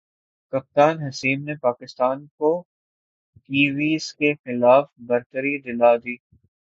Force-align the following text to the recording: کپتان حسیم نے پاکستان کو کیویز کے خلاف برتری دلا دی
کپتان 0.53 0.95
حسیم 0.99 1.39
نے 1.43 1.55
پاکستان 1.61 2.25
کو 2.37 2.51
کیویز 3.43 4.13
کے 4.13 4.33
خلاف 4.35 4.85
برتری 5.07 5.57
دلا 5.61 5.95
دی 5.95 6.15